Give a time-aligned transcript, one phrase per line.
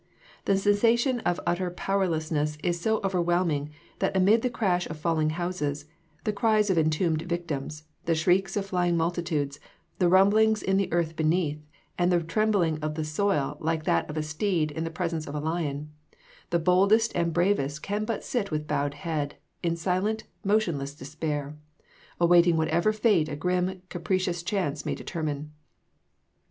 [0.45, 3.69] The sensation of utter powerlessness is so overwhelming,
[3.99, 5.85] that amid the crash of falling houses,
[6.23, 9.59] the cries of entombed victims, the shrieks of flying multitudes,
[9.99, 11.59] the rumblings in the earth beneath,
[11.99, 15.35] and the trembling of the soil like that of a steed in the presence of
[15.35, 15.91] a lion,
[16.49, 21.55] the boldest and bravest can but sit with bowed head, in silent, motionless despair,
[22.19, 25.51] awaiting whatever fate a grim capricious chance may determine.